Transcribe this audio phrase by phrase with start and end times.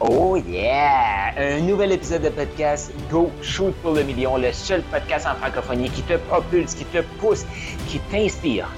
[0.00, 1.34] Oh yeah!
[1.36, 5.90] Un nouvel épisode de podcast Go Shoot pour le million, le seul podcast en francophonie
[5.90, 7.44] qui te propulse, qui te pousse,
[7.88, 8.68] qui t'inspire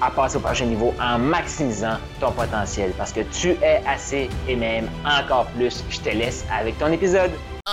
[0.00, 4.56] à passer au prochain niveau en maximisant ton potentiel parce que tu es assez et
[4.56, 5.84] même encore plus.
[5.90, 7.30] Je te laisse avec ton épisode.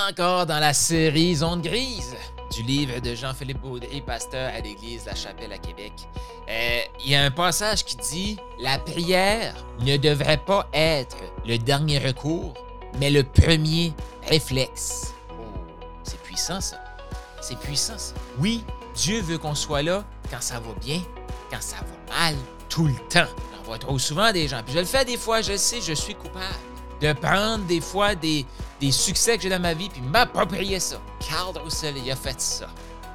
[0.10, 2.16] Encore dans la série Zone grise
[2.56, 5.94] du livre de Jean-Philippe Baudry, pasteur à l'église La Chapelle à Québec.
[6.50, 11.58] Euh, il y a un passage qui dit La prière ne devrait pas être le
[11.58, 12.54] dernier recours,
[13.00, 13.94] mais le premier
[14.28, 15.14] réflexe.
[15.32, 15.44] Oh,
[16.04, 16.78] c'est puissant ça.
[17.42, 17.96] C'est puissant.
[18.40, 18.64] Oui,
[18.96, 21.02] Dieu veut qu'on soit là quand ça va bien,
[21.52, 22.36] quand ça va mal,
[22.70, 23.30] tout le temps.
[23.60, 24.62] On voit trop souvent des gens.
[24.64, 26.46] Puis je le fais des fois, je sais, je suis coupable.
[27.02, 28.46] De prendre des fois des,
[28.92, 31.00] succès que j'ai dans ma vie puis m'approprier ça.
[31.20, 32.68] Carl Roussel, il a fait ça.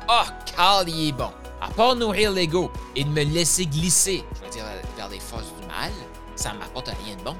[0.08, 1.30] Ah, oh, Carl, il est bon.
[1.60, 4.64] À part nourrir l'ego et de me laisser glisser, je veux dire,
[4.96, 5.92] vers les forces du mal,
[6.34, 7.36] ça m'apporte rien de bon.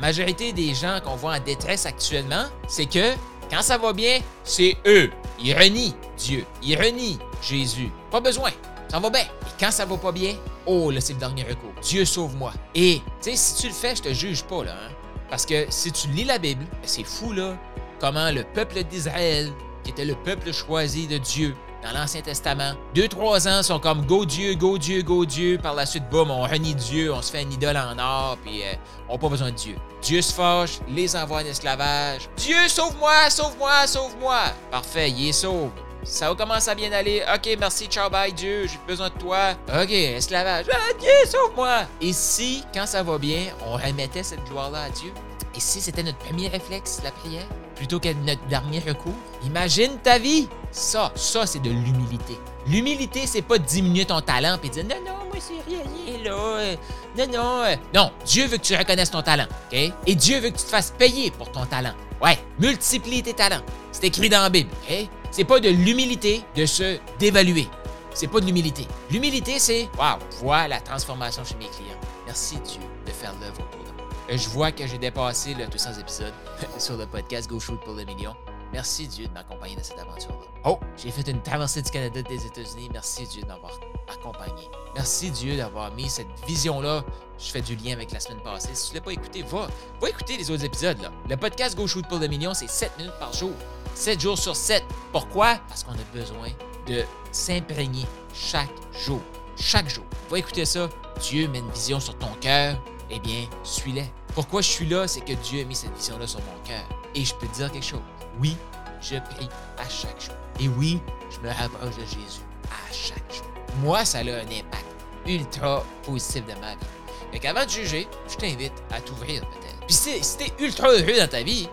[0.00, 3.14] Majorité des gens qu'on voit en détresse actuellement, c'est que
[3.50, 5.10] quand ça va bien, c'est eux.
[5.42, 6.44] Ils renient Dieu.
[6.62, 7.90] Ils renient Jésus.
[8.10, 8.50] Pas besoin.
[8.88, 9.22] Ça va bien.
[9.22, 10.34] Et quand ça va pas bien,
[10.66, 11.72] oh là, c'est le dernier recours.
[11.82, 12.52] Dieu sauve-moi.
[12.74, 14.72] Et, tu sais, si tu le fais, je te juge pas, là.
[14.72, 14.92] Hein?
[15.28, 17.56] Parce que si tu lis la Bible, c'est fou, là,
[17.98, 21.54] comment le peuple d'Israël, qui était le peuple choisi de Dieu
[21.92, 25.58] l'Ancien Testament, deux, trois ans sont comme go Dieu, go Dieu, go Dieu.
[25.58, 28.62] Par la suite, boum, on renie Dieu, on se fait une idole en or, puis
[28.62, 28.72] euh,
[29.08, 29.76] on n'a pas besoin de Dieu.
[30.02, 32.28] Dieu se fâche, les envoie en esclavage.
[32.36, 34.40] Dieu, sauve-moi, sauve-moi, sauve-moi.
[34.70, 35.70] Parfait, il est sauve.
[36.04, 37.22] Ça commence à bien aller.
[37.34, 39.50] OK, merci, ciao, bye, Dieu, j'ai besoin de toi.
[39.68, 40.66] OK, esclavage.
[40.72, 41.80] Ah, Dieu, sauve-moi.
[42.00, 45.12] Et si, quand ça va bien, on remettait cette gloire-là à Dieu?
[45.58, 49.16] Et si c'était notre premier réflexe, la prière, plutôt que notre dernier recours?
[49.44, 50.46] Imagine ta vie.
[50.70, 52.38] Ça, ça, c'est de l'humilité.
[52.68, 56.76] L'humilité, c'est pas diminuer ton talent et dire non, non, moi, c'est rien, là.
[57.18, 57.76] Non, non.
[57.92, 59.92] Non, Dieu veut que tu reconnaisses ton talent, OK?
[60.06, 61.94] Et Dieu veut que tu te fasses payer pour ton talent.
[62.22, 63.62] Ouais, multiplie tes talents.
[63.90, 65.08] C'est écrit dans la Bible, OK?
[65.32, 67.66] C'est pas de l'humilité de se dévaluer.
[68.14, 68.86] C'est pas de l'humilité.
[69.10, 71.98] L'humilité, c'est Waouh, vois la transformation chez mes clients.
[72.28, 74.04] Merci Dieu de faire l'œuvre de moi.
[74.28, 76.34] Je vois que j'ai dépassé le 200 épisodes
[76.78, 78.36] sur le podcast Go Shoot pour le million.
[78.70, 80.46] Merci Dieu de m'accompagner dans cette aventure-là.
[80.66, 82.90] Oh, j'ai fait une traversée du Canada des États-Unis.
[82.92, 83.72] Merci Dieu de m'avoir
[84.12, 84.68] accompagné.
[84.94, 87.02] Merci Dieu d'avoir mis cette vision-là.
[87.38, 88.74] Je fais du lien avec la semaine passée.
[88.74, 89.68] Si tu ne l'as pas écouté, va,
[89.98, 91.00] va écouter les autres épisodes.
[91.00, 91.10] Là.
[91.30, 93.52] Le podcast Go Shoot pour le million, c'est 7 minutes par jour.
[93.94, 94.84] 7 jours sur 7.
[95.12, 95.56] Pourquoi?
[95.66, 96.48] Parce qu'on a besoin
[96.86, 99.22] de s'imprégner chaque jour.
[99.60, 100.04] Chaque jour.
[100.30, 100.88] Va écouter ça.
[101.20, 102.80] Dieu met une vision sur ton cœur.
[103.10, 104.02] Eh bien, suis-la.
[104.34, 106.84] Pourquoi je suis là, c'est que Dieu a mis cette vision-là sur mon cœur.
[107.14, 108.00] Et je peux te dire quelque chose.
[108.40, 108.56] Oui,
[109.00, 109.48] je prie
[109.78, 110.34] à chaque jour.
[110.60, 113.46] Et oui, je me rapproche de Jésus à chaque jour.
[113.82, 114.86] Moi, ça a un impact
[115.26, 116.86] ultra positif dans ma vie.
[117.32, 119.86] Mais qu'avant de juger, je t'invite à t'ouvrir peut-être.
[119.86, 121.68] Puis si t'es ultra heureux dans ta vie,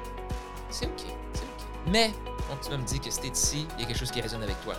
[0.69, 0.91] c'est OK.
[1.33, 1.67] C'est OK.
[1.87, 2.07] Mais,
[2.49, 4.21] donc tu vas me dire que si t'es ici, il y a quelque chose qui
[4.21, 4.73] résonne avec toi.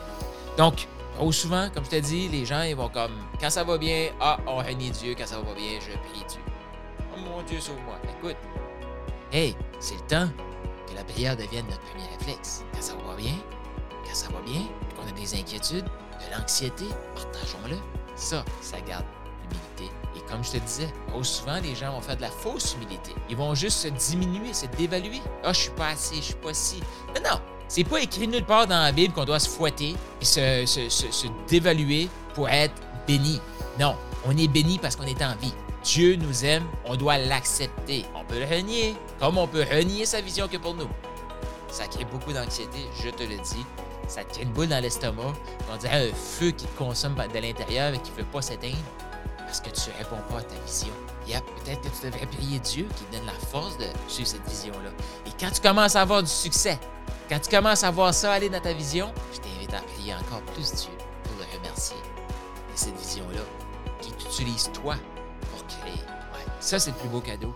[0.58, 0.86] Donc,
[1.16, 4.10] trop souvent, comme je t'ai dit, les gens, ils vont comme, quand ça va bien,
[4.20, 5.14] ah, on renie Dieu.
[5.16, 6.40] Quand ça va bien, je prie Dieu.
[7.14, 7.98] Oh mon Dieu, sauve-moi.
[8.18, 8.36] Écoute,
[9.32, 10.28] hey, c'est le temps
[10.86, 12.64] que la prière devienne notre premier réflexe.
[12.74, 13.32] Quand ça va bien,
[14.04, 14.60] quand ça va bien,
[14.94, 16.84] qu'on a des inquiétudes, de l'anxiété,
[17.14, 17.76] partageons-le.
[18.14, 19.04] Ça, ça garde
[19.42, 19.94] l'humilité.
[20.16, 23.14] Et comme je te disais, trop souvent, les gens vont faire de la fausse humilité.
[23.30, 25.22] Ils vont juste se diminuer, se dévaluer.
[25.42, 26.82] Ah, oh, je suis pas assez, je suis pas si.
[27.14, 30.24] Non, non, c'est pas écrit nulle part dans la Bible qu'on doit se fouetter et
[30.24, 32.74] se, dévaluer pour être
[33.06, 33.40] béni.
[33.78, 35.54] Non, on est béni parce qu'on est en vie.
[35.84, 38.04] Dieu nous aime, on doit l'accepter.
[38.14, 40.88] On peut le renier, comme on peut renier sa vision que pour nous.
[41.70, 43.64] Ça crée beaucoup d'anxiété, je te le dis.
[44.08, 45.32] Ça te crée une boule dans l'estomac.
[45.72, 48.76] On dirait un feu qui te consomme de l'intérieur et qui ne veut pas s'éteindre
[49.46, 50.92] parce que tu ne réponds pas à ta vision.
[51.26, 54.90] Yeah, peut-être que tu devrais prier Dieu qui donne la force de suivre cette vision-là.
[55.26, 56.78] Et quand tu commences à avoir du succès,
[57.28, 60.42] quand tu commences à voir ça aller dans ta vision, je t'invite à prier encore
[60.54, 60.90] plus Dieu
[61.24, 63.40] pour le remercier de cette vision-là
[64.00, 64.96] qui t'utilise toi
[65.50, 66.00] pour créer.
[66.60, 67.54] Ça, c'est le plus beau cadeau.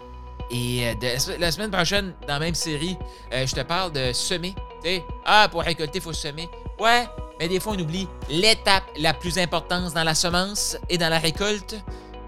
[0.51, 2.97] Et euh, la semaine prochaine, dans la même série,
[3.33, 4.55] euh, je te parle de semer.
[4.83, 6.49] sais, ah, pour récolter, il faut semer.
[6.79, 7.07] Ouais,
[7.39, 11.19] mais des fois, on oublie l'étape la plus importante dans la semence et dans la
[11.19, 11.77] récolte.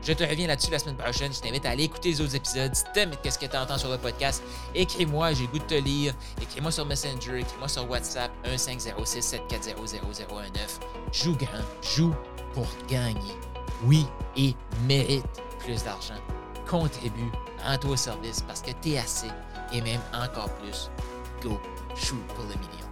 [0.03, 1.33] Je te reviens là-dessus la semaine prochaine.
[1.33, 2.75] Je t'invite à aller écouter les autres épisodes.
[2.75, 4.43] Si t'aimes qu'est-ce que tu entends sur le podcast,
[4.75, 6.13] écris-moi, j'ai le goût de te lire.
[6.41, 10.81] Écris-moi sur Messenger, écris-moi sur WhatsApp 1506 740 0019.
[11.13, 12.15] Joue grand, joue
[12.53, 13.37] pour gagner.
[13.85, 14.07] Oui,
[14.37, 14.57] et
[14.89, 15.25] mérite
[15.61, 16.19] plus d'argent.
[16.69, 17.31] Contribue
[17.65, 19.29] en toi au service parce que t'es assez
[19.73, 20.91] et même encore plus.
[21.43, 21.61] Go,
[21.95, 22.92] shoot pour le million.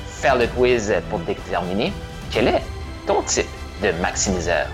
[0.21, 1.91] faire le quiz pour déterminer
[2.31, 2.61] quel est
[3.07, 3.47] ton type
[3.81, 4.67] de maximiseur.